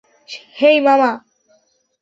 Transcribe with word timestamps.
হেই, 0.59 0.77
মামা। 0.79 1.11